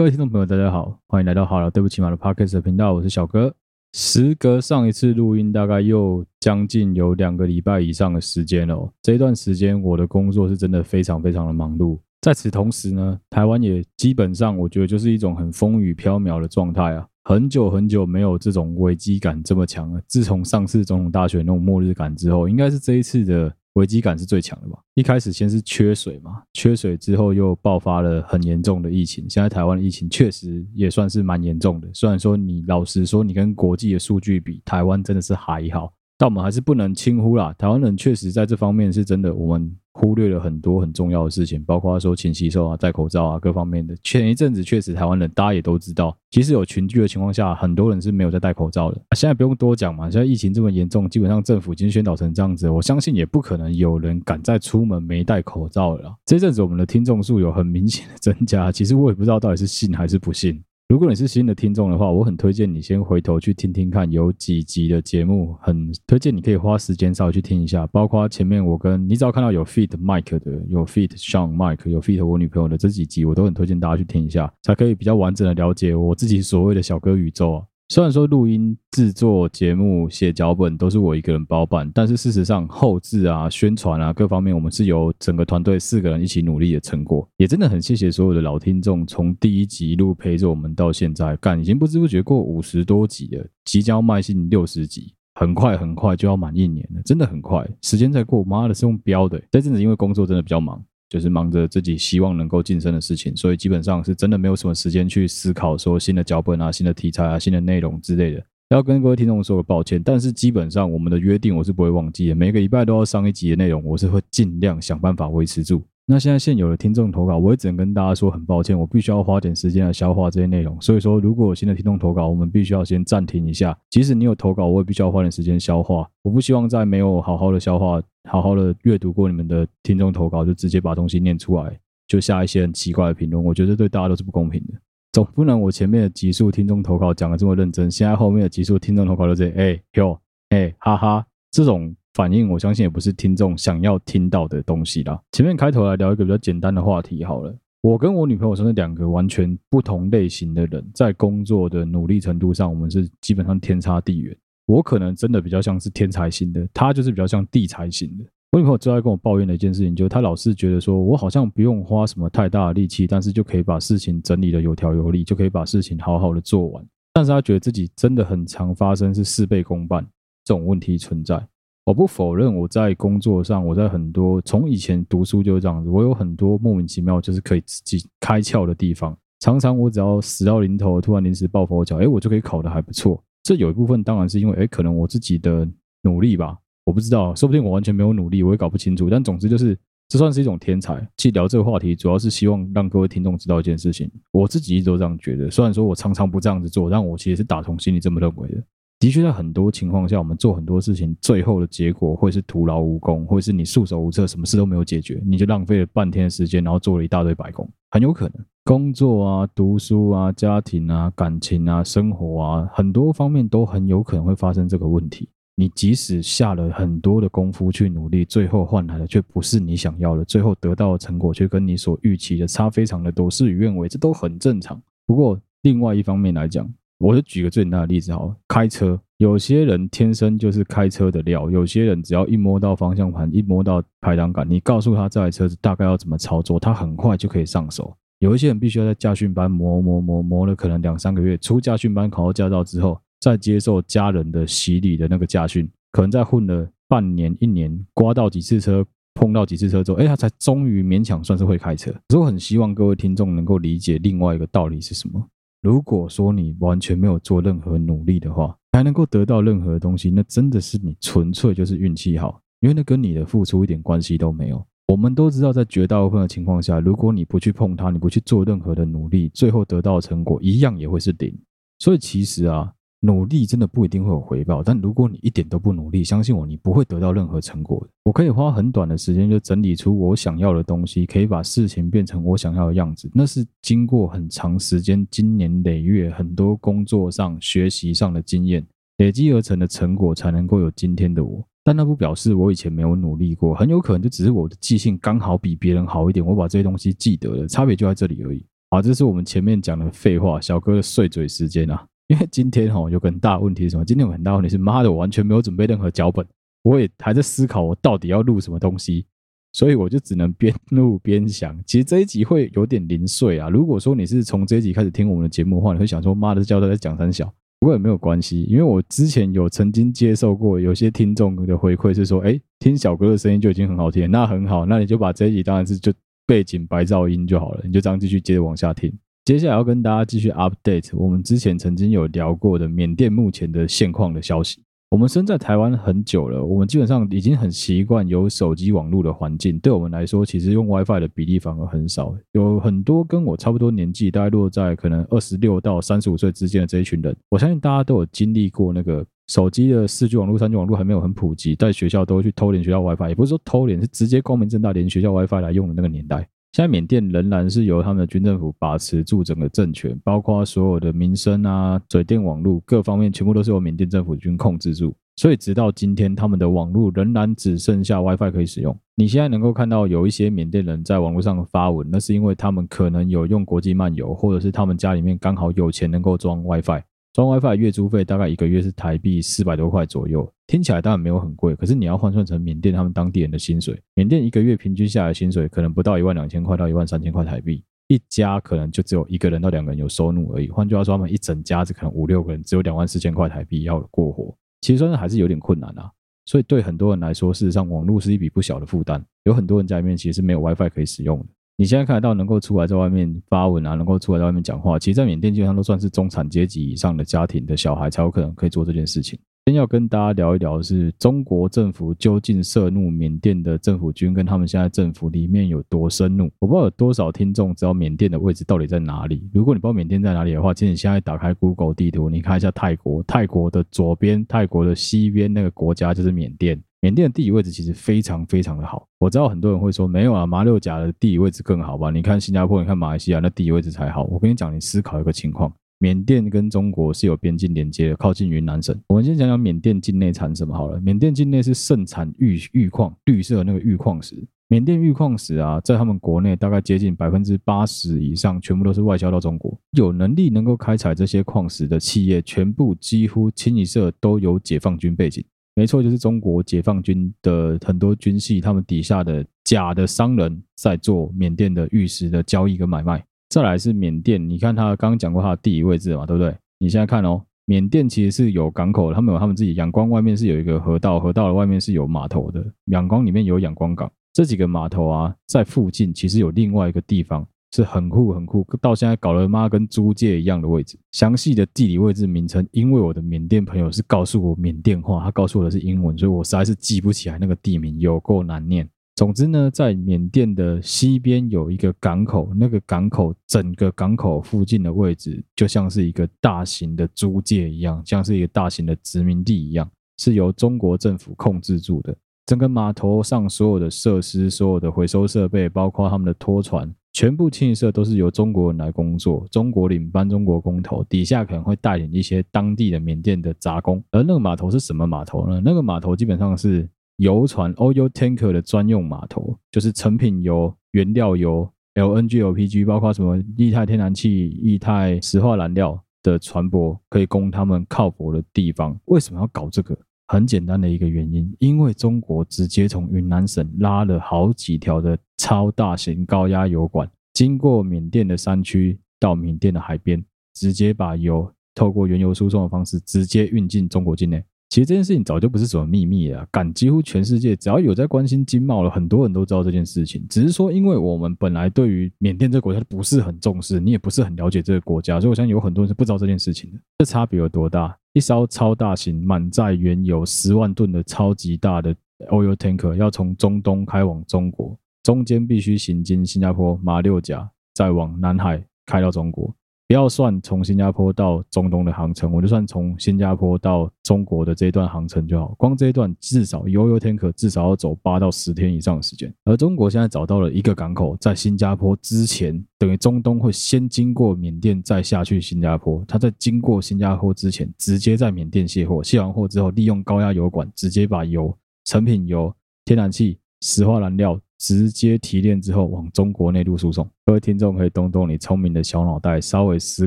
[0.00, 3.54] 各位听众朋友，大家好，欢迎来到好了，对不起嘛的 Podcast 频道，我是小哥。
[3.92, 8.90] 时隔上一次录音，大概又将近有两个礼拜以上的时间了。
[9.02, 11.98] 这一段时间，我的工作是真的非常非常的忙碌。
[12.22, 17.06] 在此同时呢，台湾也基本上，我觉得就是一种很风雨飘渺的状态啊。
[17.24, 20.00] 很久很久没有这种危机感这么强了。
[20.06, 23.54] 自从上次总统大选那种末日感之后，应该是这一次的。
[23.74, 24.78] 危机感是最强的吧？
[24.94, 29.28] 一开始先是缺水嘛，缺水之后又爆发了很严重的疫情。
[29.30, 31.88] 现在台湾的疫情确实也算是蛮严重的。
[31.94, 35.92] 虽然说你老实说，你跟国际的数据比，台湾真的是还好。
[36.20, 43.96] 但我们还是不能轻忽啦，台湾人确实在这方面是真的，我们忽略了很多很重要的事情，包括说勤洗手啊、戴口罩啊各方面的。
[44.02, 49.00] 前一阵子确实台湾人大家也都知道，即使有群聚的情况下，很多人是没有在戴口罩的。
[49.16, 56.14] 现在不用多讲嘛，现在疫情这么严重，基本上政府已经宣导成这样子，我相信也不可能有人敢再出门没戴口罩了。
[56.26, 60.62] 这阵子我们的听众数有很明显的增加，其实我也不知道到底是信还是不信。
[60.90, 67.86] 如果你是新的听众的话，我很推荐你先回头去听听看，有几集的节目很推荐，你可以花时间稍微去听一下。
[67.86, 77.62] 包括前面我跟你只要看到有 feat Mike 的，有 feat Sean Mike，有 feat 我女朋友的这几集，我都很推荐大家去听一下，才可以比较完整的了解我自己所谓的小哥宇宙啊。
[77.92, 87.28] 虽然说录音、制作节目、写脚本都是我一个人包办，但是事实上后制啊、宣传啊各方面，我们是由整个团队四个人一起努力的成果。
[87.36, 99.42] 也真的很谢谢所有的老听众，从第一集一路陪着我们到现在，干已经不知不觉过五十多集了，即将迈进六十集，很快很快就要满一年了，真的很快，时间在过，妈的是用飙的。
[99.50, 100.80] 这阵子因为工作真的比较忙。
[101.10, 108.42] 就是忙着自己希望能够晋升的事情，所以基本上是真的没有什么时间去思考说新的脚本啊、新的题材啊、新的内容之类的。
[108.68, 115.84] 要跟各位听众说个抱歉，但是基本上我们的约定我是不会忘记的，每个礼拜都要上一集的内容，我是会尽量想办法维持住。
[116.10, 120.76] 那现在现有的听众投稿，我也只能跟大家说很抱歉，我必须要花点时间来消化这些内容。
[120.80, 123.78] 所以说，如果有新的听众投稿，我们必须要先暂停一下。
[123.90, 126.10] 即使你有投稿，我也必须要花点时间消化。
[126.22, 131.78] 我不希望在没有好好的消化、好好的阅读过你们的听众投稿，就直接把东西念出来，
[132.08, 133.44] 就下一些很奇怪的评论。
[133.44, 134.74] 我觉得对大家都是不公平的。
[135.12, 140.18] 总不能我前面的集数听众投稿讲的这么认真，现在后面的集数听众投稿都是哎哟
[140.48, 141.94] 哎哈哈这种。
[142.14, 145.20] 反应我相信也不是听众想要听到的东西啦。
[145.32, 147.54] 前面开头来聊一个比较简单的话题好了。
[147.82, 154.36] 我跟我女朋友算是两个完全不同类型的人，在工作的努力程度上，我们是基本上天差地远。
[154.66, 158.24] 我可能真的比较像是天才型的，她就是比较像地才型的。
[158.52, 166.84] 我女朋友最爱跟我抱怨的一件事情，就是她老是觉得说我好像不用花什么太大的力气，但是就可以把事情整理得有条有理，就可以把事情好好的做完。
[167.14, 170.06] 但是她觉得自己真的很常发生是事倍功半
[170.44, 171.42] 这种问题存在。
[171.90, 179.16] 我不否认我在工作上，我在很多从以前读书就是这样子，我有很多莫名其妙就是可以自己开窍的地方。
[179.40, 183.20] 常常我只要死到临头，突然临时抱佛脚，哎，我就可以考得还不错。
[183.42, 185.68] 这有一部分当然是因为，哎，可能我自己的
[186.02, 189.10] 努力吧，我不知道，说不定我完全没有努力，我也搞不清楚。
[189.10, 189.76] 但总之就是，
[190.08, 191.04] 这算是一种天才。
[191.18, 195.50] 去聊这个话题，主要是希望让各位听众知道一件事情，我自己一直都这样觉得。
[195.50, 198.62] 虽然说我常常不这样子做，但我其实是打从心里这么认为的。
[199.00, 207.66] 的确，在很多情况下，我们做很多事情，最后的结果会是徒劳无功，或者是你束手无策，什么事都没有解决，你就浪费了半天的时间，然后做了一大堆白工。
[207.90, 215.26] 很有可能，工作啊、读书啊、家庭啊、感情啊、生活啊，很多方面都很有可能会发生这个问题。
[215.56, 224.78] 你即使下了很多的功夫去努力，最后换来的却不是你想要的，最后得到的成果却跟你所预期的差非常的多，事与愿违，这都很正常。
[225.06, 237.96] 不过，另外一方面来讲，我就举个最简单的例子好了，开车，有些人天生就是开车的料，有些人只要一摸到方向盘，一摸到排档杆，你告诉他这台车子大概要怎么操作，他很快就可以上手。
[238.18, 251.90] 有一些人必须要在驾训班磨磨磨磨了可能两三个月，出驾训班考到驾照之后，再接受家人的洗礼的那个驾训，可能再混了半年一年，刮到几次车，碰到几次车之后，哎，他才终于勉强算是会开车。
[252.10, 255.26] 所以我很希望各位听众能够理解另外一个道理是什么。
[255.62, 264.64] 如果说你完全没有做任何努力的话，还能够得到任何东西，那真的是你纯粹就是运气好，因为那跟你的付出一点关系都没有。
[264.88, 271.38] 我们都知道，在绝大部分的情况下，如果你不去碰它，你不去做任何的努力，最后得到的成果一样也会是零。
[271.78, 272.72] 所以其实啊。
[273.02, 277.90] 努力真的不一定会有回报，但如果你一点都不努力，相信我，你不会得到任何成果的。
[278.04, 288.66] 我可以花很短的时间就整理出我想要的东西，可以把事情变成我想要的样子，那是经过很长时间、经年累月、很多工作上、学习上的经验
[288.98, 291.42] 累积而成的成果，才能够有今天的我。
[291.64, 298.44] 但那不表示我以前没有努力过，很有可能就只是我的记性刚好比别人好一点，我把这些东西记得了，差别就在这里而已。
[298.70, 301.86] 好，这是我们前面讲的废话，小哥的碎嘴时间啊。
[302.10, 303.84] 因为今天哈有个很大的问题是什么？
[303.84, 306.26] 今天有很大问题是，妈的，我完全没有准备任何脚本，
[306.64, 309.06] 我也还在思考我到底要录什么东西，
[309.52, 311.56] 所以我就只能边录边想。
[311.64, 313.48] 其实这一集会有点零碎啊。
[313.48, 317.32] 如果说你是从这一集开始听我们的节目的话，你会想说，妈的，教授在讲三小。
[317.60, 325.92] 不过也没有关系，因为我之前有曾经接受过有些听众的回馈是说，哎，听小哥的声音就已经很好听，那很好，那你就把这一集当然是就
[326.26, 328.92] 背景白噪音就好了，你就这样继续接着往下听。
[329.24, 334.62] 接下来要跟大家继续 update 我们之前曾经有聊过的缅甸目前的现况的消息。
[334.90, 339.56] 我们身在台湾很久了，我们基本上已经很习惯有手机网络的环境。
[339.60, 342.12] 对我们来说，其实用 WiFi 的比例反而很少。
[342.32, 356.28] 有很多跟我差不多年纪，大概落在可能二十六到三十五岁之间的这一群人，我相信大家都有经历过那个手机的四 G 网络、三 G 网络还没有很普及，在学校都会去偷连学校 WiFi，也不是说偷连，是直接光明正大连学校 WiFi 来用的那个年代。
[356.52, 364.92] 现在缅甸仍然是由他们的军政府把持住整个政权，包括所有的民生啊、水电网络各方面，全部都是由缅甸政府军控制住。
[365.14, 368.76] 所以直到今天，他们的网络仍然只剩下 WiFi 可以使用。
[368.96, 376.82] 你现在能够看到有一些缅甸人在网络上发文，那是因为他们可能有用国际漫游，或者是他们家里面刚好有钱能够装 WiFi。
[377.12, 390.48] 装 WiFi 月租费大概一个月是台币四百多块左右，听起来当然没有很贵，可是你要换算成缅甸他们当地人的薪水，缅甸一个月平均下来薪水可能不到一万两千块到一万三千块台币，一家可能就只有一个人到两个人有收入而已。
[390.48, 395.90] 换句话说，他们一整家子可能五六个人，只有两万四千块台币要过活，其实算是还是有点困难啊。
[396.26, 401.26] 所以对很多人来说，事实上网络是一笔不小的负担，有很多人家里面其实是没有 WiFi 可以使用的。
[401.60, 409.18] 你现在看得到能够出来在外面发文啊，能够出来在外面讲话，其实，在缅甸基本上都算是中产阶级以上的家庭的小孩才有可能可以做这件事情。
[409.44, 416.30] 今天要跟大家聊一聊是中国政府究竟涉怒缅甸的政府军，跟他们现在政府里面有多深怒。
[416.38, 419.28] 我不知道有多少听众知道缅甸的位置到底在哪里。
[419.30, 426.58] 如果你不知道缅甸在哪里的话，请你现在打开 Google 地图，你看一下泰国，泰国的左边，泰国的西边那个国家就是缅甸。
[426.82, 431.90] 缅甸的地理位置其实非常非常的好，我知道很多人会说没有啊，马六甲的地理位置更好吧？
[431.90, 434.04] 你看新加坡，你看马来西亚，那地理位置才好。
[434.04, 438.74] 我跟你讲，你思考一个情况，缅甸跟中国是有边境连接的，靠近云南省。
[438.86, 440.80] 我们先讲讲缅甸境内产什么好了。
[440.80, 444.16] 缅甸境内是盛产玉玉矿，绿色的那个玉矿石。
[444.48, 449.54] 缅甸玉矿石啊，在他们国内大概接近百分之八十以上，全部都是外销到中国。
[449.72, 455.22] 有能力能够开采这些矿石的企业，全部几乎清一色都有解放军背景。
[455.54, 463.04] 没错，就是中国解放军的很多军系，他们底下的假的商人在做缅甸的玉石的交易跟买卖。
[463.28, 466.34] 再来是缅甸，你看他刚刚讲过他的地理位置嘛，对不对？
[466.58, 477.26] 你现在看哦，缅甸其实是有港口，他们有他们自己仰光外面是有一个河道，河道的外面是有码头的，仰光里面有仰光港，这几个码头啊，在附近其实有另外一个地方。
[477.52, 480.78] 是很酷很酷，到现在搞了妈跟租界一样的位置。
[480.92, 488.68] 详细的地理位置名称，因为我的缅甸朋友是告诉我缅甸话，他告诉我的是英文，所以我实在是记不起来那个地名，有够难念。
[488.96, 501.96] 总之呢，在缅甸的西边有一个港口，那个港口整个港口附近的位置，就像是一个大型的租界一样，像是一个大型的殖民地一样，是由中国政府控制住的。
[502.26, 506.72] 整个码头上所有的设施、所有的回收设备，包括他们的拖船。
[506.92, 513.82] 全部清一色都是由中国人来工作，中国领班，中国工头，底下可能会带领一些当地的缅甸的杂工。
[513.90, 515.40] 而那个码头是什么码头呢？
[515.44, 528.78] 那个码头基本上是油船 （oil tanker） 的专用码头，就是成品油、原料油、LNG、LPG，包括什么液态天然气、液态石化燃料的船舶，可以供他们靠泊的地方。
[528.86, 529.78] 为什么要搞这个？
[530.08, 540.02] 很简单的一个原因，因为中国直接从云南省拉了好几条的超大型高压油管，经过缅甸的山区到缅甸的海边，
[540.34, 544.24] 直接把油透过原油输送的方式直接运进中国境内。
[544.48, 550.04] 其实这件事情早就不是什么秘密了，敢几乎全世界只要有在关心经贸了，很多人都知道这件事情。
[550.08, 556.58] 只是说，因为我们本来对于缅甸这个国家不是很重视，你也不是很了解这个国家，所以我相信有很多人是不知道这件事情的。
[556.78, 557.76] 这差别有多大？
[557.92, 561.76] 一艘超大型满载原油十万吨的超级大的
[562.08, 569.34] oil tanker 要从中东开往中国，中间必须行经新加坡、马六甲，再往南海开到中国。
[569.68, 575.32] 不要算从新加坡到中东的航程，我就算从新加坡到中国的这一段航程就好。
[575.38, 579.14] 光这一段至少悠悠天可至少要走八到十天以上的时间。
[579.24, 585.84] 而中国现在找到了一个港口，在新加坡之前，等于中东会先经过缅甸，再下去新加坡。
[585.86, 591.32] 他在经过新加坡之前，直接在缅甸卸货，卸完货之后，利用高压油管直接把油、
[591.64, 592.34] 成品油、
[592.64, 596.88] 天然气、石化燃料直接提炼之后往中国内陆输送。
[597.04, 599.86] 各位听众可以动动你聪明的小脑袋，稍微思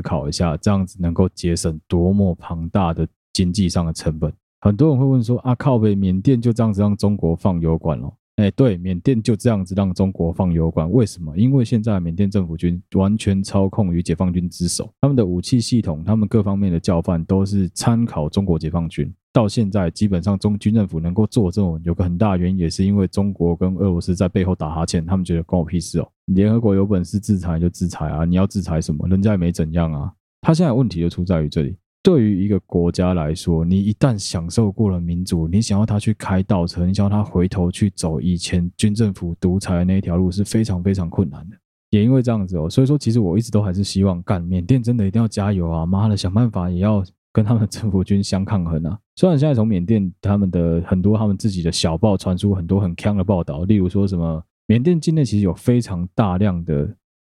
[0.00, 4.32] 考一下，这样子能够节省多么庞大的经济上的成本。
[4.60, 8.10] 很多人会问说：啊，靠北，缅甸就这样子让中国放油管了？
[8.36, 11.36] 哎，对，缅甸就这样子让中国放油管，为什么？
[11.36, 19.12] 因为现在缅甸政府军完全操控于解放军之手，他们的武器系统，他们各方面的教范都是参考中国解放军。
[19.34, 26.08] 到现在，基本上中军政府能够做这种，有个很大的原因，也是因为中国跟俄罗斯在背后打哈欠，他们觉得关我屁事哦。
[26.26, 29.08] 联合国有本事制裁就制裁啊，你要制裁什么？
[29.08, 30.12] 人家也没怎样啊。
[30.40, 31.76] 他现在问题就出在于这里。
[32.00, 41.56] 对于一个国家来说，你一旦享受过了民主，你想要他去开倒车，你想要他回头去走以前军政府独裁的那一条路是非常非常困难的。
[41.90, 45.84] 也因为这样子哦，所以说其实我一直都还是希望干缅甸真的一定要加油啊！
[45.84, 47.02] 妈的，想办法也要
[47.34, 48.96] 跟他们政府军相抗衡啊！
[49.16, 56.88] 虽然现在从缅甸他们的很多他们自己的小报传出很多很强的报道，例如说什么缅甸境内其实有非常大量的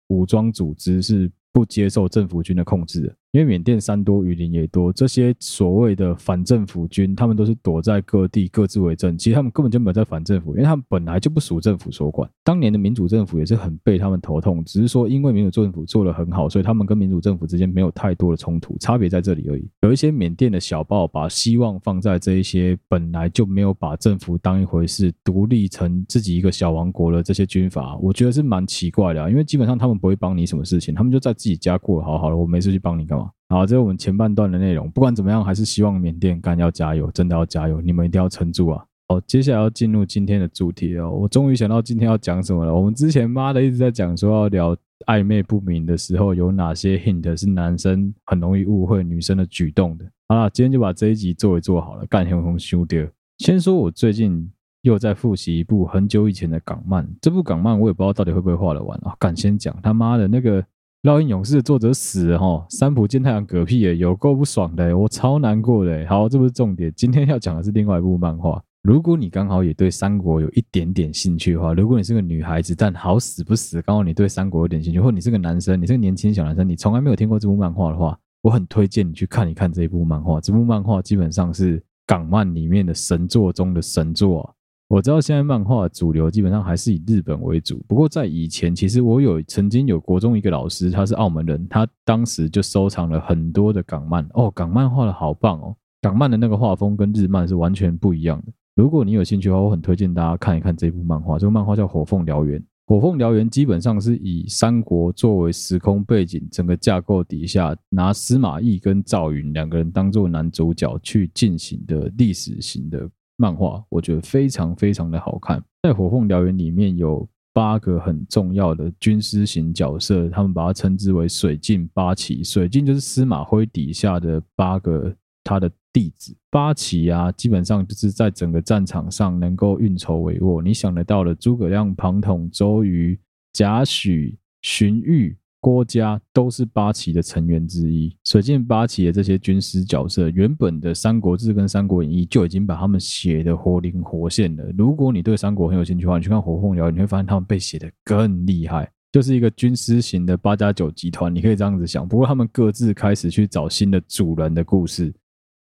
[0.09, 3.17] 武装组织是不接受政府军的控制的。
[3.35, 9.19] 因为缅甸山多雨林也多，这些所谓的反政府军，他们都是躲在各地各自为政。
[9.19, 12.31] 其实他们根本就没有在反政府，因为他们本来就不属政府所管。
[12.45, 19.69] 当年的民主政府也是很被他们头痛，只是说因为民主政府做得很好，所以他们跟民主政府之间没有太多的冲突，差别在这里而已。
[19.83, 29.29] 有一些缅甸的小报把希望放在这一些本来就没有把政府当一回事、独立成自己一个小王国的这些军阀，我觉得是蛮奇怪的啊。
[29.29, 33.24] 因为基本上他们不会帮你什么事情，他们就在自己家过得好好的，我没事去帮你干嘛？
[33.49, 34.91] 好，这是我们前半段的内容。
[34.91, 38.85] 不管怎么样，还是希望缅甸干要加油，真的要加油，你们一定要撑住啊！
[39.07, 41.11] 好，接下来要进入今天的主题哦。
[41.11, 42.75] 我终于想到今天要讲什么了。
[42.75, 44.77] 我们之前妈的一直在讲说要聊
[45.07, 50.07] 暧昧不明的时候有哪些 hint 是男生很容易误会女生的举动的。
[50.27, 53.07] 好了，今天就把这一集做一做好了，干红红修掉。
[53.39, 54.51] 先说我最近
[54.81, 59.15] 又在复习一部很久以前的港漫，这部港漫我也不知道到底会不会画得完啊。
[59.19, 60.63] 敢先讲他妈的那个。
[61.05, 66.07] 《烙印勇士》的作者死了哈，三浦健太郎嗝屁，有够不爽的，我超难过的。
[66.09, 68.63] 好，这不是重点，今天要讲的是另外一部漫画。
[68.83, 80.41] 如果你刚好也对三国有一点点兴趣的话，如果你是个女孩子，但好死不死刚好你对三国有点兴趣，或你是个男生，你是个年轻小男生，你从来没有听过这部漫画的话，我很推荐你去看一看这一部漫画。
[80.41, 84.54] 这部漫画基本上是港漫里面的神作中的神作。
[84.89, 98.53] 我知道现在漫画主流基本上还是以日本为主，不过在以前，其实我有曾经有国中一个老师，他是澳门人，他当时就收藏了很多的港漫哦，港漫画的好棒哦，港漫的那个画风跟日漫是完全不一样的。
[98.77, 101.39] 如果你有兴趣的话，我很推荐大家看一看这部漫画。
[101.39, 113.09] 这个漫画叫《火凤燎原》，《火凤燎原》基本上是以三国作为时空背景，整个架构底下拿司马懿跟赵云两个人当做男主角去进行的历史型的。
[113.37, 122.43] 漫画我觉得非常非常的好看，在《火凤燎原》里面有八个很重要的军师型角色，他们把它称之为水镜八奇。
[122.43, 130.63] 水镜就是司马徽底下的八个他的弟子，八奇啊，基本上就是在整个战场上能够运筹帷幄。
[130.63, 133.19] 你想得到的诸葛亮、庞统、周瑜、
[133.53, 135.37] 贾诩、荀彧。
[135.65, 138.15] 郭嘉都是八旗的成员之一。
[138.25, 144.65] 水镜八旗的这些军师角色，原本的《三国志》跟《三国演义》就已经把他们写得活灵活现了。
[144.77, 151.35] 如果你对三国很有兴趣的话，你去看《火凤燎》，你会发现他们被写得更厉害，就是一个军师型的八加九集团。
[151.35, 152.07] 你可以这样子想。
[152.07, 155.11] 不过他们各自开始去找新的主人的故事，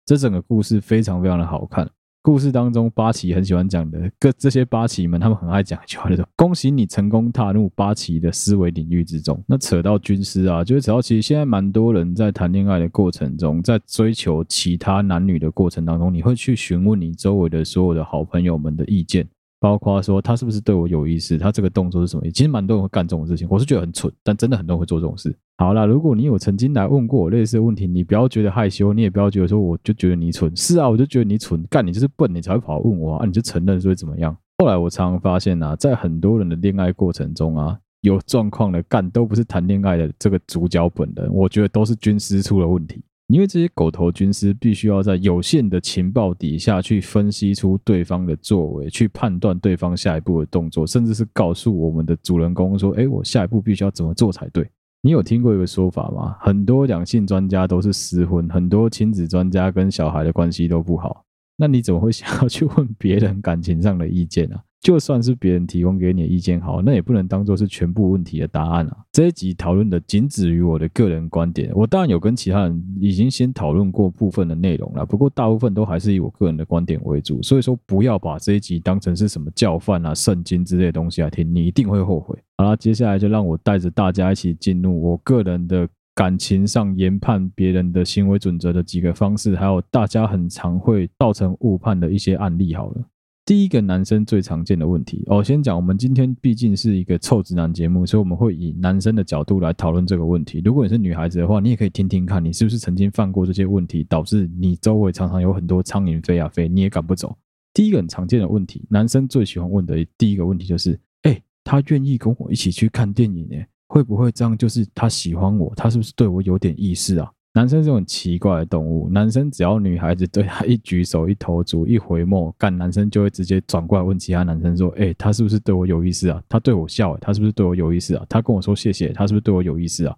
[0.05, 1.89] 这整个故事非常非常的好看。
[2.25, 9.39] 故事当中，八奇很喜欢讲的，各这些八奇们，他们很爱讲一句话，就是恭喜你成功踏入八奇的思维领域之中。
[9.45, 19.27] 那扯到军师啊，就是扯到其实现在蛮多人在谈恋爱的过程中，在追求其他男女的过程当中，你会去询问你周围的所有的好朋友们的意见。
[19.59, 22.27] 包括说他是不是对我有意思，他这个动作是什么？
[22.31, 25.35] 其实蛮多人会干这种事情，我是觉得很蠢，但真的很多人会做这种事。
[25.57, 30.53] 好啦，如果你有曾经来问过我类似的问题，你不要觉得害羞，你也不要觉得说我就觉得你蠢。
[30.53, 34.35] 是啊，我就觉得你蠢，干你就是笨，你才会跑来问我啊，你就承认是会怎么样？
[34.57, 43.01] 后来我常常发现啊，在很多人的恋爱过程中啊，有状况的干都不是谈恋爱的这个主角本人，我觉得都是军师出了问题。
[43.27, 54.69] 因为这些狗头军师必须要在有限的情报底下去分析出对方的作为，去判断对方下一步的动作，甚至是告诉我们的主人公说：“哎，我下一步必须要怎么做才对。”
[55.05, 56.35] 你有听过一个说法吗？
[56.39, 61.23] 很多两性专家都是失婚，很多亲子专家跟小孩的关系都不好。
[61.57, 64.59] 那你怎么会想要去问别人感情上的意见啊？
[64.85, 68.97] 就算是别人提供给你的意见好，那也不能当做是全部问题的答案啊。
[69.11, 77.41] 这一集讨论的仅止于我的个人观点，我当然有跟其他人已经先讨论过部分的内容了，不过大部分都还是以我个人的观点为主。
[77.41, 82.37] 所以说，不要把这一集当成是什么教范啊、圣经之类的东西来听，你一定会后悔。
[82.59, 92.75] 好了，接下来就让我带着大家一起进入我个人的感情上研判别人的行为准则的几个方式，还有大家很常会造成误判的一些案例。
[92.75, 93.01] 好了。
[93.45, 100.63] 第一个男生最常见的问题哦，先讲，我们今天毕竟是一个臭直男节目，所以我们会以男生的角度来讨论这个问题。
[100.65, 107.37] 如果你是女孩子的话，你也可以听听看，你是不是曾经犯过这些问题，导致你周围常常有很多苍蝇飞啊飞，你也赶不走。
[107.71, 113.57] 第一个很常见的问题，男生最喜欢问的第一个问题就是：哎，他愿意跟我一起去看电影呢？
[113.87, 115.71] 会不会这样就是他喜欢我？
[115.75, 117.31] 他是不是对我有点意思啊？
[117.55, 126.43] 男生是种奇怪的动物，男生只要女孩子对他一举手、一投足、一回眸，干男生就会直接转过来问其他男生说：“哎、他是不是对我有意思啊？
[126.49, 128.25] 他对我笑、他是不是对我有意思啊？
[128.27, 130.13] 他跟我说谢谢，他是不是对我有意思啊？”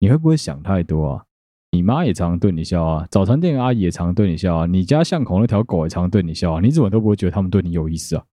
[0.00, 1.24] 你会不会想太多啊？
[1.72, 8.24] 你妈也常常对你笑啊，早餐店阿姨也常对你笑啊，你家巷口那条狗也常对你笑啊，你怎么都不会觉得他们对你有意思啊？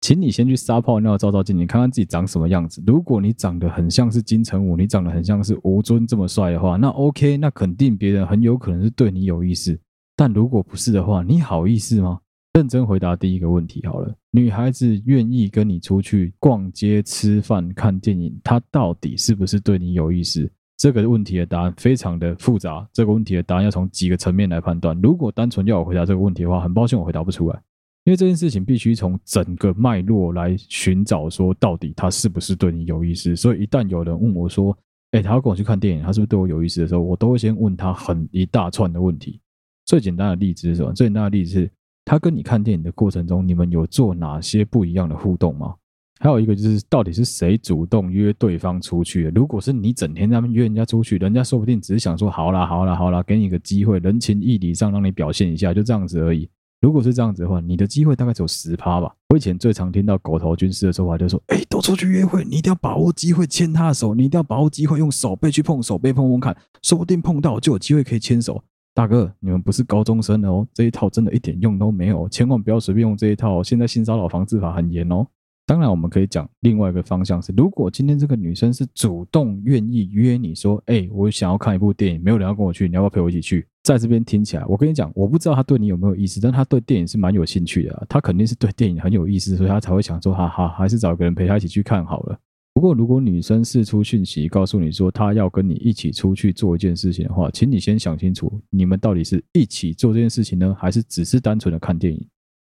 [0.00, 2.82] 请你先去撒泡尿照照镜，你看看自己长什么样子。
[2.86, 9.76] 如果你长得很像是金城武，你长得很像是吴尊这么帅的话，那 OK，那肯定别人很有可能是对你有意思。
[10.14, 12.20] 但如果不是的话，你好意思吗？
[12.54, 14.14] 认真回答第一个问题好了。
[14.30, 20.48] 女孩子愿意跟你出去逛街、吃饭、看电影，她到底是不是对你有意思？
[20.78, 22.86] 这个问题的答案非常的复杂。
[22.92, 24.98] 这个问题的答案要从几个层面来判断。
[25.02, 27.60] 如果单纯要我回答这个问题的话，很抱歉，我回答不出来。
[28.06, 33.34] 因为这件事情必须从整个脉络来寻找，说到底他是不是对你有意思。
[33.34, 34.76] 所以一旦有人问我说
[35.10, 39.40] ：“哎，他要跟我去看电影，他是不是对我有意思？”的时候，我都会先问他很一大串的问题。
[39.86, 40.92] 最简单的例子是什么？
[40.92, 41.70] 最简单的例子是，
[42.04, 45.74] 他跟你看电影的过程中，你们有做哪些不一样的互动吗？
[46.20, 49.30] 还有一个就是，到底是谁主动约对方出去的？
[49.32, 56.48] 如果是你整天在那边约人家出去，人家说不定只是想说：“好啦，好啦，好啦，给你一个机会，人情义理上让你表现一下，就这样子而已。”
[56.80, 59.12] 如果是这样子的话，你的机会大概只有十趴吧。
[59.30, 68.62] 我以前最常听到狗头军师的说法，就是说：“哎，都出去约会，你一定要把握机会牵他的手，你一定要把握机会用手背去碰手背碰碰看，说不定碰到就有机会可以牵手。”
[68.94, 73.62] 大哥，你们不是高中生哦，这一套真的一点用都没有，千万不要随便用这一套。
[73.62, 75.26] 现在性骚扰防治法很严哦。
[75.66, 88.04] 当然，我们可以讲另外一个方向是，如果今天这个女生是主动愿意约你说：“哎，我想要看一部电影，没有人要跟我去，你要不要陪我一起去？”在这边听起来，我跟你讲，我不知道他对你有没有意思，但他对电影是蛮有兴趣的啊。
[88.08, 92.36] 他肯定是对电影很有意思，所以他才会想说：“哈哈，还是找个人陪他一起去看好了。”
[92.74, 102.26] 不过，如果女生释出讯息告诉你说她要跟你一起出去做一件事情的话，请你先想清楚，你们到底是一起做这件事情呢，还是只是单纯的看电影？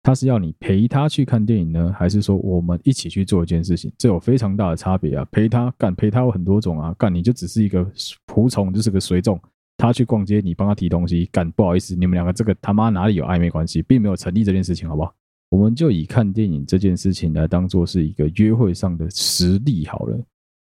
[0.03, 3.91] 他是要你陪他去看电影呢，还是说我们一起去做一件事情？
[3.97, 5.27] 这有非常大的差别啊！
[5.29, 7.85] 陪他干，陪他有很多种啊，干你就只是一个
[8.27, 9.37] 仆从，就是个随从。
[9.81, 15.11] 他去逛街，你帮他提东西，干不好意思，你们两个这个他妈哪里有暧昧关系，并没有成立这件事情，好不好？
[15.49, 20.23] 我们就以看电影这件事情来当做是一个约会上的实例好了。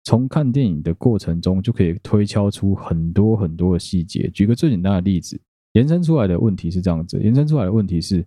[0.03, 4.29] 从看电影的过程中，就可以推敲出很多很多的细节。
[4.29, 5.41] 举个最简单的例子，
[5.73, 8.23] 延伸出来的问题是这样子：延伸出来的问题是，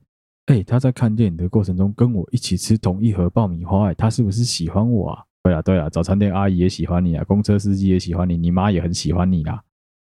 [0.46, 5.22] 哎，他在看电影的过程中跟我一起吃同一盒爆米花，哎，他是不是喜欢我啊？
[5.44, 9.62] 对啊，对啊，早餐店阿姨也喜欢你啊，公车司机也喜欢你，你妈也很喜欢你啦。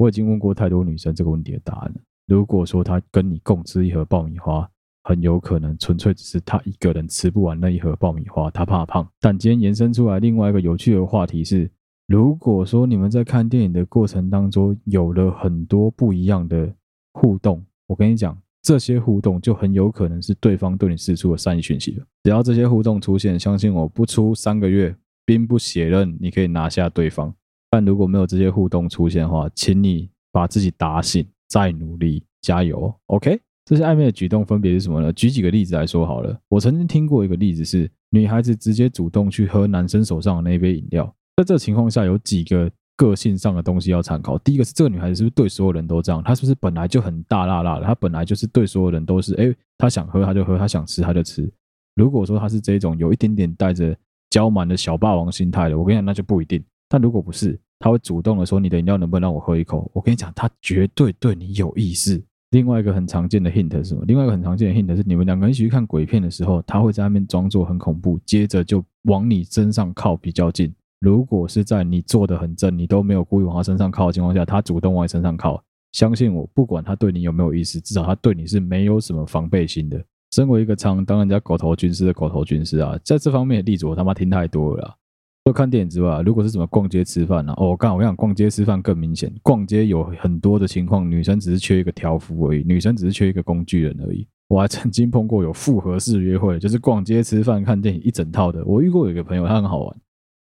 [0.02, 2.02] 我已经问过太多女生这个问题的答案了。
[2.26, 4.68] 如果说她跟你共吃一盒爆米花，
[5.04, 9.08] 很有可能纯粹只是她一个人吃不完那一盒爆米花，她怕胖。
[9.20, 11.70] 但今天延伸出来另外一个有趣的话题是，
[12.08, 16.74] 如果说你们在看电影的过程当中有了很多不一样的
[17.14, 22.06] 互动，我跟你讲，这些互动就很有可能是对方对你释出的善意讯息了。
[22.24, 24.96] 只要这些互动出现，相信我不出三个月，
[25.28, 27.32] 兵不血刃，你可以拿下对方。
[27.72, 33.40] 但如果没有这些互动出现的话，请你把自己打醒，再努力，加油，OK？
[33.64, 35.14] 这些暧昧的举动分别是什么呢？
[35.14, 36.38] 举几个例子来说好了。
[36.50, 41.16] 我曾经听过一个例子是，女孩子直接主动去喝男生手上的那一杯饮料。
[41.38, 44.38] 在这情况下，有几个个性上的东西要参考。
[44.40, 46.22] 第一个是这个女孩子是不是对所有人都这样？
[46.22, 47.86] 她是不是本来就很大辣辣的？
[47.86, 51.50] 她本来就是对所有人都是，哎，她想喝她就喝，她想吃她就吃。
[51.96, 53.96] 如果说她是这种有一点点带着
[54.30, 56.62] 娇蛮的小霸王心态的，我跟你讲，那就不一定。
[56.92, 62.22] 但如果不是，他会主动的说：“你的饮料能不能让我喝一口？”我跟你讲，他绝对对你有意思。
[62.50, 64.04] 另外一个很常见的 hint 是什么？
[64.06, 70.70] 另外一个很常见的 hint 是，你们两个人一起去看鬼片的时候，他会在那边装作很恐怖，接着就往你身上靠比较近。
[71.00, 80.04] 如果是在你坐得很正，你都没有故意往他身上靠的情况下，他主动往你身上靠，相信我，不管他对你有没有意思，至少他对你是没有什么防备心的。
[80.36, 84.98] 身为一个常当人家狗头军师的狗头军师啊，在这方面的例子我他妈听太多了。
[85.44, 87.56] 除了看电影之外，如果是怎么逛街吃饭呢、啊？
[87.58, 89.34] 哦，刚我跟你讲，逛街吃饭更明显。
[89.42, 94.28] 逛街有很多的情况，女生只是缺一个条幅而已，女生只是缺一个工具人而已。
[94.50, 98.64] 我还曾经碰过有复合式约会，就是逛街吃饭看电影一整套的。
[98.66, 99.98] 我遇过有一个朋友，他很好玩，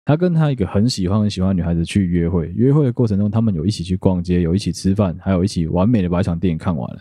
[0.04, 7.00] 他跟他一个很喜欢很喜欢女孩子去约会，约会的过程中，他们有一起去逛街，有一起吃饭，还有一起完美的把一场电影看完了。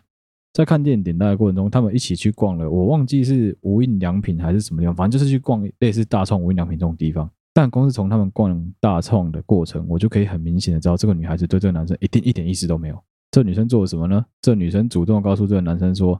[0.53, 7.29] 在看电影点待的过程中，他们一起去逛了，我忘记是无印良品还是什么地方，反正就是去逛类似大创、无印良品这种地方。
[7.53, 12.99] 但光是从他们逛大创的过程，我就可以很明显的知道，这个女孩子对这个男生一定一点意思都没有。
[13.29, 14.25] 这女生做了什么呢？
[14.41, 16.19] 这女生主动告诉这个男生说：“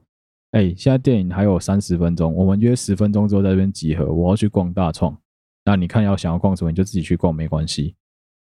[0.54, 4.06] 哎，现在电影还有三十分钟，我们约十分钟之后在这边集合。
[4.06, 5.18] 我要去逛大创，
[5.66, 7.96] 那你看要想要逛什么，你就自己去逛，没关系。”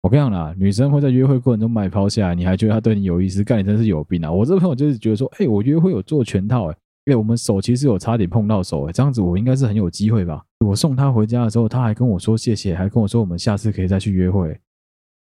[0.04, 4.32] 我跟你讲啦，女生会在约会过程中买抛下来，你还觉得她对你有意思，干你真是有病啊！
[4.32, 6.76] 我这个朋友就是觉得说：“哎，我约会有做全套，哎。”
[7.06, 10.44] 因为我们手其实有差点碰到手，哎，这样子我应该是很有机会吧？
[10.66, 14.60] 我送他回家的时候，他还跟我说谢谢，还跟我说我们下次可以再去约会。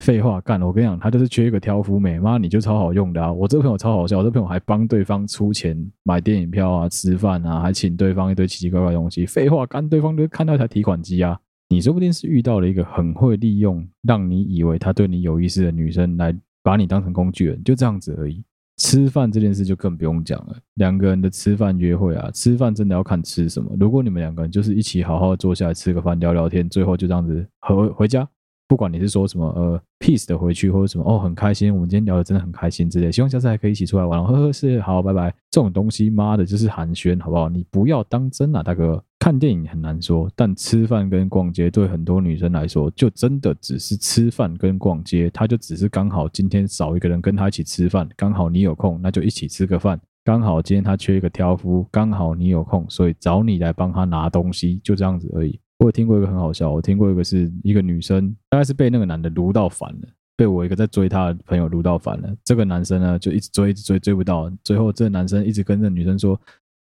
[0.04, 3.32] 废话干了，我跟你讲，他就是缺一个挑夫美，妈你就超好用的啊！
[3.32, 9.24] 我这朋友超好笑，我这朋友还帮对方出钱买电影票啊、吃饭啊，还请对方一堆奇奇怪怪的东西。
[9.24, 11.38] 废话干，对方就看到一台提款机啊！
[11.70, 18.44] 你说不定是遇到了一个很会利用，让你以为他对你有意思的女生，来把你当成工具人，就这样子而已。
[18.76, 23.70] 吃饭这件事就更不用讲了，两个人的吃饭约会啊，吃饭真的要看吃什么。
[23.78, 28.28] 如果你们两个人就是一起好好坐下来吃个饭聊聊天，最后就这样子回回家，
[28.74, 35.32] 不管你是说什么呃 peace 的回去，或者什么哦很开心，我们今天聊的真的很开心之类，希望下次还可以一起出来玩，呵呵是好拜拜。
[35.48, 37.48] 这种东西妈的就是寒暄好不好？
[37.48, 39.00] 你不要当真啊，大哥。
[39.20, 45.30] 看电影很难说，但吃饭跟逛街对很多女生来说，就真的只是吃饭跟逛街。
[45.30, 50.00] 她就只是刚好今天少一个人跟她一起吃饭，刚好你有空，那就一起吃个饭。
[50.24, 55.60] 刚好今天她缺一个挑夫，刚好你有空，所以找你来帮她拿东西，就这样子而已。
[55.84, 62.34] 我有听过一个很好笑，我听过一个是一个女生，大概是被那个男的撸到烦了，被我一个在追她的朋友撸到烦了。
[62.42, 66.40] 这个男生呢，就一直追，一直追，追不到，最后这个男生一直跟这女生说。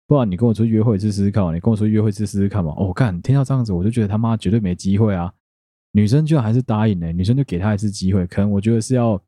[0.06, 1.54] 不然你跟我出去约会试试看嘛？
[1.54, 2.74] 你跟我出去约会试试看嘛？
[2.78, 5.32] 哦，干，听到这样子，我就觉得他妈绝对没机会啊！
[5.94, 9.20] 女生居然还是答应呢、女生就给他一次机会，可能我觉得是要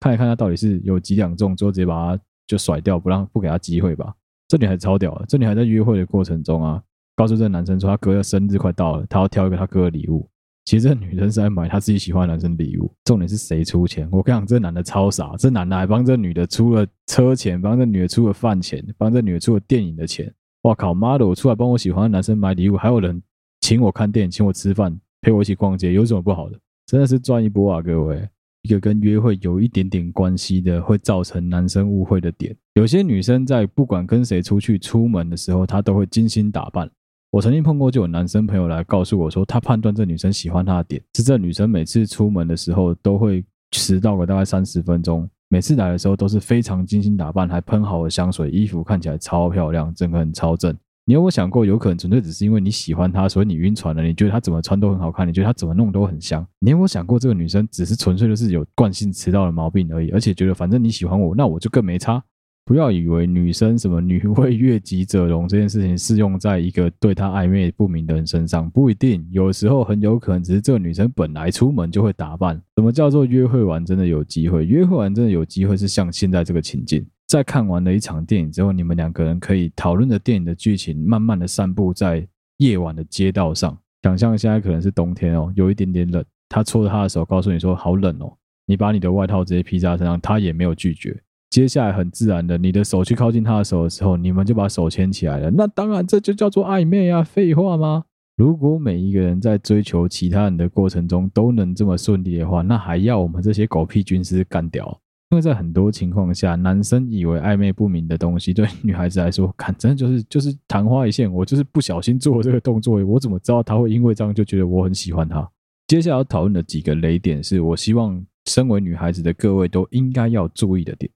[0.00, 4.12] 看一看他到底是有几两重，之后直接把他就甩掉，不让不给他机会吧。
[4.48, 6.82] 这女孩超屌的，这女孩在约会的过程中啊，
[7.16, 10.28] 告诉这个男生说他哥的生日快到了，他要挑一个他哥的礼物。
[10.64, 14.08] 其实这女生是在买她自己喜欢男生的礼物，重点是谁出钱？
[14.10, 20.32] 我跟你讲，这男的超傻，这男的还帮这女的出了车钱，帮这女的出了饭钱，帮这女的出了电影的钱。
[20.62, 21.26] 哇靠妈的！
[21.26, 23.22] 我出来帮我喜欢的男生买礼物，还有人
[23.60, 26.58] 请我看电影，请我吃饭，陪我一起逛街，有什么不好的？
[26.86, 28.26] 真的是赚一波啊，各位！
[28.62, 32.56] 一个跟约会有一点点关系的，会造成男生误会的点。
[32.72, 36.90] 有些女生在不管跟谁出去出门的时候，她都会精心打扮。
[37.34, 50.72] 我曾经碰过，就有男生朋友来告诉我说，他判断这女生喜欢他的点是这女生每次出门的时候都会迟到个大概三十分钟，每次来的时候都是非常精心打扮，还喷好了香水，衣服看起来超漂亮，整个很超正。
[51.06, 54.00] 你有没有想过，有可能纯粹只是因为你喜欢她，所以你晕船了？
[54.00, 56.46] 你觉得她怎么穿都很好看，你觉得她怎么弄都很香？
[56.60, 62.22] 你有没有想过，这个女生只是纯粹就是有惯性迟到的毛病而已，而且觉得反正你喜欢我，那我就更没差。
[62.66, 69.26] 不要以为女生什么女为悦己者容这件事情适用在一个对她暧昧不明的人身上，不一定。
[69.30, 72.60] 有时候很有可能只是这个女生本来出门就会打扮。
[72.76, 74.64] 什么叫做约会完真的有机会？
[74.64, 83.76] 约会完真的有机会是像现在这个情境，在看完了一场电影之后，你们两个人可以讨论着电影的剧情，慢慢的散步在夜晚的街道上。
[84.02, 86.24] 想象现在可能是冬天哦，有一点点冷。
[86.48, 88.32] 他搓着他的手，告诉你说好冷哦。
[88.66, 91.18] 你把你的外套直接披在他身上，他也没有拒绝。
[91.54, 95.52] 接下来很自然的，你的手去靠近他的手的时候，你们就把手牵起来了。
[95.52, 97.22] 那当然，这就叫做暧昧啊！
[97.22, 98.06] 废话吗？
[98.36, 104.84] 如果每一个人在追求其他人的过程中都能这么顺利的话，那还要我们这些狗屁军师干掉？
[105.30, 111.32] 因为在很多情况下，男生以为暧昧不明的东西，对女孩子来说，看真的就是就是昙花一现。
[111.32, 115.48] 我就是不小心做了这个动作，我怎么知道他会因为这样就觉得我很喜欢他？
[115.86, 121.08] 接下来要讨论的几个雷点，是我希望身为女孩子的各位都应该要注意的点。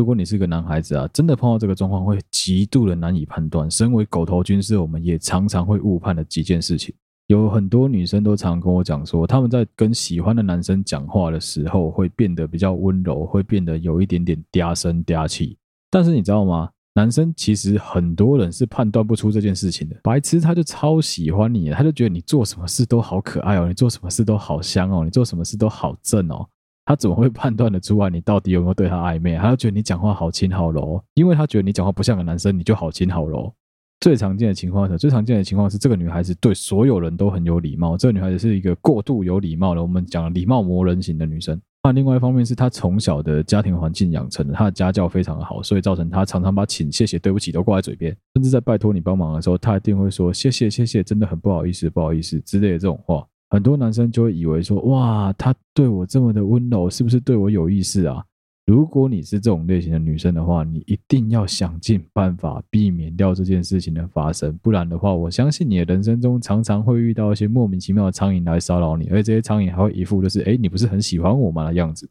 [0.00, 3.70] 如果你是个男孩子啊，真的碰到这个状况，会极度的难以判断。
[3.70, 6.94] 身为狗头军师，我们也常常会误判的几件事情。
[7.26, 15.58] 有很多女生都常跟我讲说，他们在跟喜欢的男生讲话的时候，会变得比较温柔，会变得有一点点嗲声嗲气。
[15.90, 16.70] 但是你知道吗？
[16.94, 19.96] 男生其实很多人是判断不出这件事情的。
[20.02, 26.48] 白痴，他就超喜欢你，他就觉得你做什么事都好可爱哦，你做什么事都好香哦，你做什么事都好正哦。
[26.90, 29.36] 他怎么会判断得出来你到底有没有对他暧昧？
[29.36, 33.54] 他就觉得你讲话好轻好柔，因为他觉得你讲话不像个男生，你就好轻好柔。
[34.00, 37.96] 最常见的情况是，最常见的情况是这个女孩子对所有人都很有礼貌。
[37.96, 41.60] 这个女孩子是一个过度有礼貌的，我们讲礼貌磨人型的女生。
[41.84, 53.24] 那另外一方面是她从小的家庭环境养成的，她的家教非常好，所以造成她常常把请、谢谢、对不起都挂在嘴边，甚至在拜托你帮忙的时候，她一定会说谢谢、谢谢，真的很不好意思、不好意思之类的这种话。
[53.50, 58.24] 很多男生就会以为说，哇，她对我这么的温柔，是不是对我有意思啊？
[58.66, 72.08] 如果你是这种类型的女生的话，你一定要想尽办法避免掉这件事情的发生，不然的话，我相信你的人生中常常会遇到一些莫名其妙的苍蝇来骚扰你，而且这些苍蝇还会一副就是，哎，你不是很喜欢我吗的样子。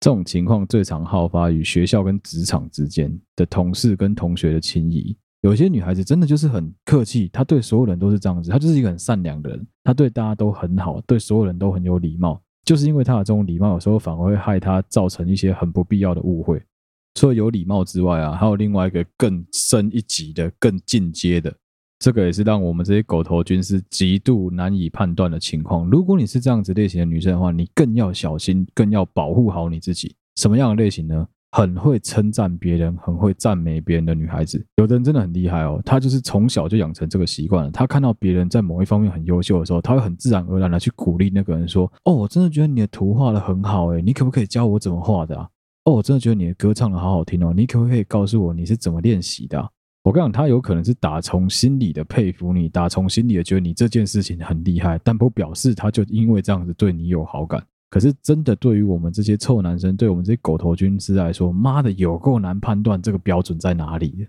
[0.00, 5.16] 这种情况最常好发于学校跟职场之间的同事跟同学的情谊。
[5.42, 12.40] 有些女孩子真的就是很客气，她对所有人都是这样子，她就是一个很善良的人，她对大家都很好，对所有人都很有礼貌。
[12.64, 16.62] 就是因为她的这种礼貌，有时候反而会害她造成一些很不必要的误会。
[17.14, 21.52] 除了有礼貌之外啊，还有另外一个更深一级的、更进阶的，
[21.98, 25.90] 这个也是让我们这些狗头军师极度难以判断的情况。
[25.90, 30.14] 如果你是这样子类型的女生的话，你更要小心，更要保护好你自己。
[30.36, 31.28] 什么样的类型呢？
[31.52, 35.80] 很会称赞别人，很会赞美别人的女孩子，有的人真的很厉害哦。
[35.84, 37.70] 她就是从小就养成这个习惯了。
[37.70, 45.46] 她看到别人在某一方面很优秀的时候，她会很自然而然的去鼓励那个人说：“哦，我真的觉得你的图画的很好，诶，你可不可以教我怎么画的啊？
[45.84, 49.62] 哦，我真的觉得你的歌唱的好好听哦，你可不可以告诉我你是怎么练习的？”
[50.04, 57.62] 我跟你讲，他有可能是打从心里的佩服你，打从心里的觉得你这件事情很厉害，但不表示他就因为这样子对你有好感。
[57.92, 64.26] 可是真的，对于我们这些臭男生，对我们这些狗头军师来说，妈的有够难判断这个标准在哪里。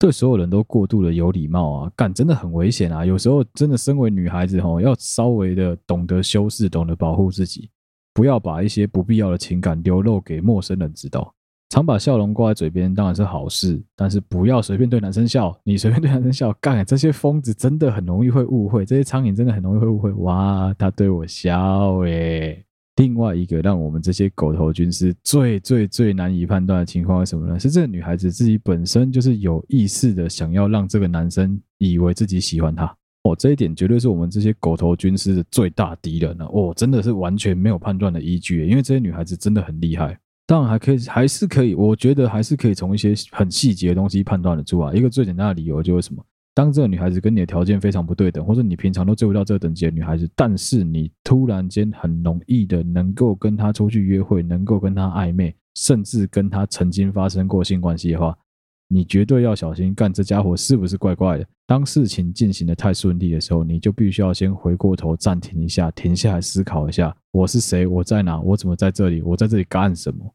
[0.00, 3.06] 对所有人都过度的有礼貌啊，干真的很危险啊！
[3.06, 7.70] 有时候真的身为女孩子吼，要稍微的懂得修饰，懂得保护自己，
[8.12, 11.32] 不要把一些不必要的情感流露给陌生人知道。
[11.70, 15.56] 常把笑容挂在嘴边当然是好事，但是不要随便对男生笑。
[15.62, 20.10] 你随便对男生笑，干这些疯子真的很容易会误会，这些苍蝇真的很容易会误会。
[20.14, 22.63] 哇，他对我笑诶。
[22.96, 27.58] 另外一个让我们这些狗头军师最最最难以判断的情况是什么呢？
[27.58, 32.84] 是这个女孩子自己本身就是有意识的想要让这个男生以为自己喜欢她
[33.24, 40.18] 哦，这一点绝对是我们这些狗头军师的最大敌人了哦，真的是完全没有判断的依据，因为这些女孩子真的很厉害。
[40.46, 44.92] 当然还可以，还是可以，我觉得还是可以从一些很细节的东西判断得出来。
[44.92, 46.22] 一个最简单的理由就是什么？
[46.54, 58.38] 当这个女孩子跟你的条件非常不对等，或者你平常都追不到这个等级的女孩子，但是你突然间很容易的能够跟她出去约会，能够跟她暧昧，甚至跟她曾经发生过性关系的话，
[58.86, 61.46] 你绝对要小心，干这家伙是不是怪怪的？
[61.66, 67.84] 当事情进行的太顺利的时候，你就必须要先回过头暂停一下，停下来思考一下，我是谁？
[67.84, 68.40] 我在哪？
[68.40, 69.22] 我怎么在这里？
[69.22, 70.32] 我在这里干什么？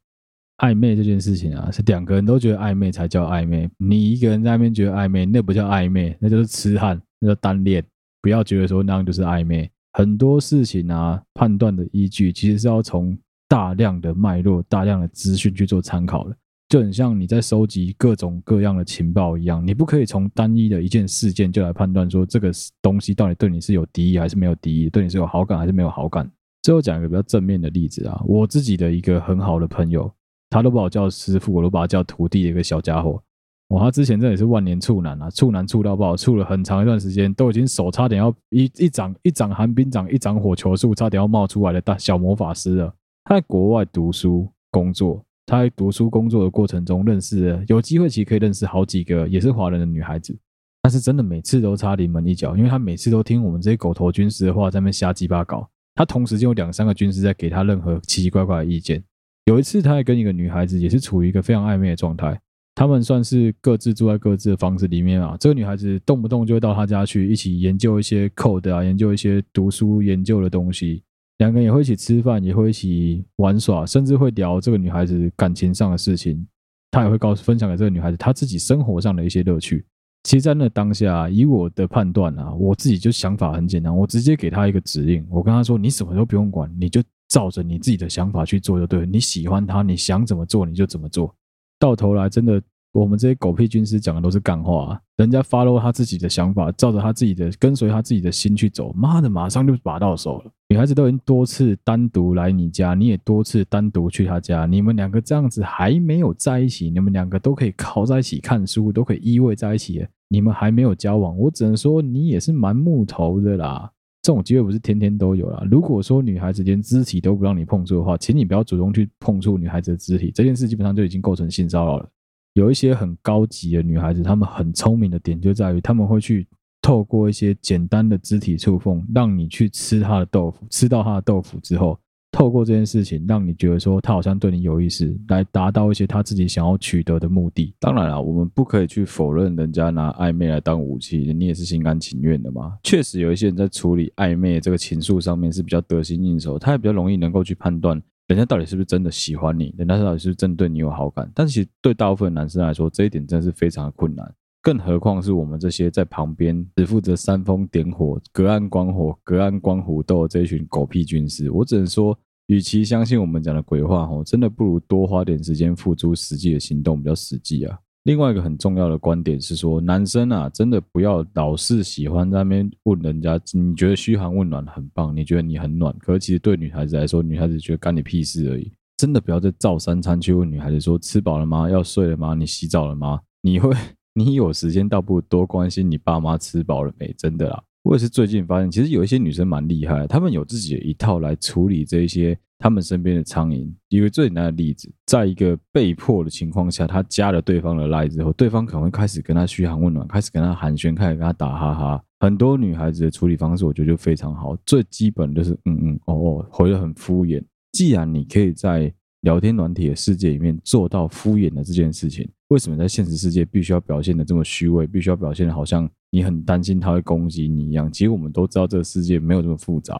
[0.60, 3.69] 暧昧这件事情啊，是两个人都觉得暧昧才叫暧昧。
[3.78, 7.84] 你一个人在那边觉得暧昧，那不叫暧昧，那就是痴汉，那叫单恋。
[8.22, 9.69] 不要觉得说那样就是暧昧。
[9.93, 13.17] 很多事情啊，判断的依据其实是要从
[13.48, 16.36] 大量的脉络、大量的资讯去做参考的。
[16.67, 26.30] 就很像你在收集各种各样的情报一样，你不可以从单一的一件事件就来判断说这个东西到底对你是有敌意还是没有敌意，对你是有好感还是没有好感。
[26.62, 30.12] 最后讲一个比较正面的例子啊，我自己的一个很好的朋友。
[30.50, 33.22] 他都把我叫师傅，我都把他叫徒弟的一个小家伙。
[33.70, 42.92] 哇，他之前真的是万年处男啊，处男处到爆，处了很长一段时间，都已经手差点要一一掌一掌寒冰掌，一掌火球术，差点要冒出来的大小魔法师了。
[43.26, 50.36] 他在国外读书工作，他在读书工作的过程中认识了，有机会其实可以认识好几个也是华人的女孩子，
[50.82, 55.70] 但是真的每次都差临门一脚，因为他每次都听我们这些狗头军师的话，在那边瞎鸡巴搞。
[55.94, 59.04] 他同时就有两三个军师在给他任何奇奇怪怪的意见。
[59.50, 62.40] 有一次，他还跟一个女孩子也是处于一个非常暧昧的状态，
[62.76, 65.36] 他们算是各自住在各自的房子里面啊。
[65.40, 71.02] 这个女孩子动不动就会到他家去，一起研究一些 code 啊，研究一些读书研究的东西。
[71.40, 76.46] 两个人也会一起吃饭，也会一起玩耍，甚至会聊这个女孩子感情上的事情。
[76.92, 79.84] 他也会告诉分享给这个女孩子他自己生活上的一些乐趣。
[80.26, 89.06] 其实，在那当下，以我的判断啊，我自己就想法很简单，我直接给他一个指令，我跟他说：“你什么都不用管，你就。”照着你自己的想法去做就对了。
[89.06, 91.34] 你喜欢他，你想怎么做你就怎么做。
[91.80, 92.62] 到头来，真的，
[92.92, 95.02] 我们这些狗屁军师讲的都是干话啊。
[95.15, 100.52] 人家 follow 他自己的想法，照着他自己的，跟随他自己的心去走，妈的，马上就把到手了。
[100.70, 113.92] 女孩子都已经多次单独来你家，你也多次单独去他家，你们两个这样子还没有在一起，你们两个都可以靠在一起看书，都可以依偎在一起，你们还没有交往，我只能说你也是蛮木头的啦。
[114.22, 115.66] 这种机会不是天天都有啦。
[115.72, 122.10] 如果说女孩子连肢体都不让你碰触的话，请你不要主动去碰触女孩子的肢体，这件事基本上就已经构成性骚扰了。
[122.54, 126.48] 有一些很高级的女孩子，她们很聪明的点就在于，她们会去
[126.82, 131.98] 透过一些简单的肢体触碰，让你去吃她的豆腐，吃到她的豆腐之后。
[132.32, 137.74] 透过这件事情，让你觉得说他好像对你有意思，来达到一些他自己想要取得的目的。
[137.80, 142.78] 当然了，我们不可以去否认人家拿暧昧来当武器，你也是心甘情愿的嘛。
[142.84, 151.30] 确实有一些人在处理暧昧这个情愫上面是比较得心应手，他也比较容易能够去判断人家到底是不是真的喜欢你，人家到底是不是真的对你有好感。
[151.34, 154.34] 但是其实对大部分男生来说，这一点真的是非常的困难，
[154.70, 161.50] 更何况是我们这些在旁边只负责煽风点火、隔岸观火、隔岸观虎斗的这一群狗屁军师。
[161.50, 162.16] 我只能说。
[162.50, 167.78] 与其相信我们讲的鬼话，吼，真的不如多花点时间付诸实际的行动，比较实际啊。
[168.06, 178.72] 另外一个很重要的观点是说，男生啊，真的不要老是喜欢在那边问人家，你觉得嘘寒问暖很棒，你觉得你很暖，可是其实对女孩子来说，女孩子觉得干你屁事而已。
[178.98, 181.70] 真的不要再照三餐去问女孩子说吃饱了吗？
[181.70, 182.34] 要睡了吗？
[182.34, 183.20] 你洗澡了吗？
[183.44, 183.72] 你会，
[184.20, 187.14] 你有时间倒不如多关心你爸妈吃饱了没？
[187.18, 187.64] 真的啦。
[187.84, 193.74] 我也是最近发现，其实有一些女生蛮厉害，她们有自己的一套来处理这些她们身边的苍蝇。
[193.88, 202.04] 一个最简单的例子，在一个被迫的情况下，她加了对方的赖之后，对方可能会开始跟她嘘寒问暖，开始跟她寒暄，开始跟她打哈哈。
[202.20, 204.54] 很多女孩子的处理方式，我觉得就非常好。
[204.66, 207.42] 最基本就是嗯嗯哦哦，回得很敷衍。
[207.72, 214.88] 既然你可以在聊天软体的世界里面做到敷衍的这件事情，为什么在现实世界必须要表现得这么虚伪？
[214.88, 217.92] 必须要表现得好像你很担心他会攻击你一样？
[217.92, 220.00] 其实我们都知道这个世界没有这么复杂，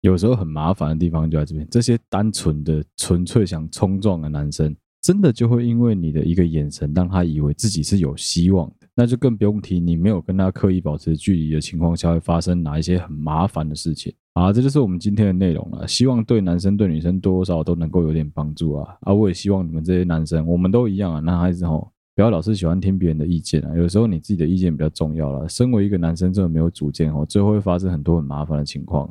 [0.00, 1.66] 有时候很麻烦的地方就在这边。
[1.70, 8.83] 这些单纯的、纯粹想冲撞的男生，真的就会因为你的一个眼神，让他以为自己是有希望的。
[8.96, 14.14] 那就更不用提你没有跟他刻意保持距离的情况下，会发生哪一些很麻烦的事情。
[14.34, 15.86] 啊，这就是我们今天的内容了。
[15.86, 18.96] 希望对男生对女生多多少少都能够有点帮助啊！
[19.02, 23.76] 啊，我也希望你们这些男生，我们都一样啊，男孩子吼，不要老是喜欢听别人的意见啊。
[23.76, 25.48] 有时候你自己的意见比较重要了。
[25.48, 29.08] 身为一个男生，真的没有主见哦，最后会发生很多很麻烦的情况。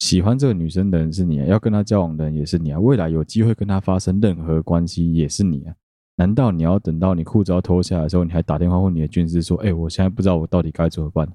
[0.00, 5.74] 喜欢这个女生的人是你啊，要跟她交往的人也是你啊，未来有机会跟她发生任何关系也是你啊。
[6.16, 11.28] 难道你要等到你裤子要脱下来的时候，你还打电话问你的军师说：“哎，我现在不知道我到底该怎么办？”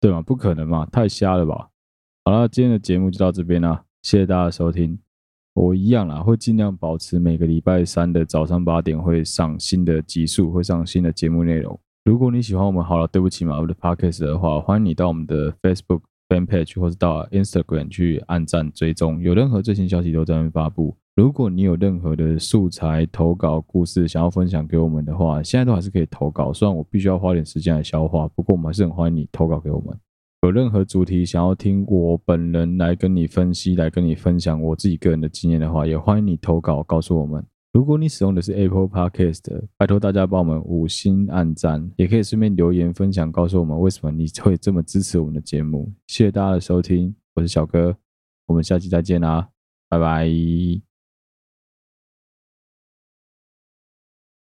[0.00, 0.22] 对吗？
[0.22, 1.70] 不可能嘛，太瞎了吧！
[2.24, 4.98] 好了，今天的节目就到这边啦，谢谢大家收听。
[5.54, 11.80] 我一样啦，会尽量保持每个礼拜三的早上八点会上新的集数，会上新的节目内容。
[12.04, 20.96] 如果你喜欢我们好了，对不起嘛，我的 podcast 的话，欢迎你到我们的 Facebook fan page 或是到 Instagram 去按赞追踪，有任何最新消息都在那边发布。
[21.18, 29.98] 如果你有任何的素材投稿故事想要分享给我们的话，现在都还是可以投稿，虽然我必须要花点时间来消化，不过我们还是很欢迎你投稿给我们。
[30.42, 37.44] 有任何主题想要听我本人来跟你分析，来跟你分享我自己个人的经验的话，也欢迎你投稿告诉我们。
[37.72, 39.42] 如果你使用的是 Apple Podcast，
[39.76, 45.92] 拜托大家帮我们五星按赞，也可以顺便留言分享，告诉我们为什么你会这么支持我们的节目。
[46.06, 47.96] 谢谢大家的收听，我是小哥，
[48.46, 49.48] 我们下期再见啦，
[49.88, 50.87] 拜拜。